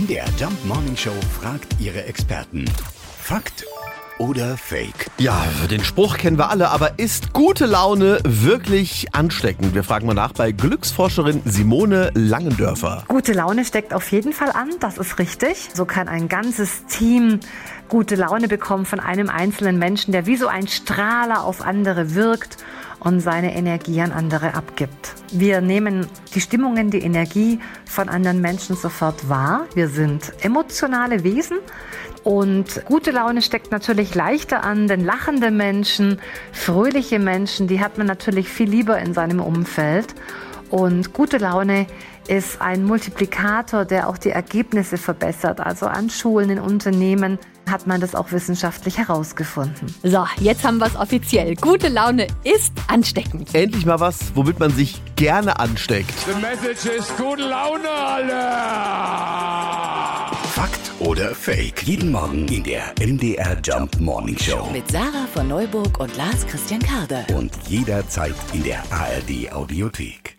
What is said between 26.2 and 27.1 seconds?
die Stimmungen, die